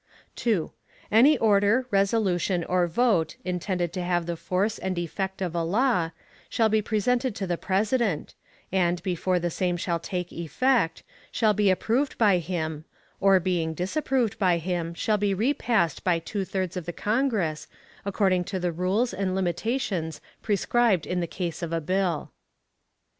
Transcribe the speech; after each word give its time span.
2. 0.35 0.71
Every 1.11 1.37
order, 1.37 1.85
resolution, 1.91 2.63
or 2.63 2.87
vote 2.87 3.35
intended 3.45 3.93
to 3.93 4.01
have 4.01 4.25
the 4.25 4.35
force 4.35 4.79
and 4.79 4.97
effect 4.97 5.43
of 5.43 5.53
a 5.53 5.61
law, 5.63 6.09
shall 6.49 6.69
be 6.69 6.81
presented 6.81 7.35
to 7.35 7.45
the 7.45 7.55
President, 7.55 8.33
and, 8.71 9.03
before 9.03 9.37
the 9.37 9.51
same 9.51 9.77
shall 9.77 9.99
take 9.99 10.33
effect, 10.33 11.03
shall 11.31 11.53
be 11.53 11.69
approved 11.69 12.17
by 12.17 12.39
him, 12.39 12.83
or, 13.19 13.39
being 13.39 13.75
disapproved 13.75 14.39
by 14.39 14.57
him, 14.57 14.95
shall 14.95 15.19
be 15.19 15.35
repassed 15.35 16.03
by 16.03 16.17
two 16.17 16.45
thirds 16.45 16.75
of 16.75 16.87
the 16.87 16.93
Congress, 16.93 17.67
according 18.03 18.43
to 18.45 18.59
the 18.59 18.71
rules 18.71 19.13
and 19.13 19.35
limitations 19.35 20.19
prescribed 20.41 21.05
in 21.05 21.19
the 21.19 21.27
case 21.27 21.61
of 21.61 21.71
a 21.71 21.79
bill. 21.79 22.31